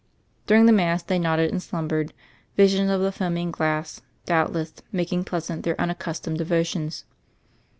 Dunng 0.47 0.65
the 0.65 0.71
Mass, 0.71 1.03
they 1.03 1.19
nodded 1.19 1.51
and 1.51 1.61
slumbered, 1.61 2.11
visions 2.57 2.89
of 2.89 3.01
the 3.01 3.11
foaming 3.11 3.51
glass, 3.51 4.01
doubtless, 4.25 4.73
making 4.91 5.25
pleasant 5.25 5.61
their 5.63 5.79
unaccustomed 5.79 6.39
devotions. 6.39 7.05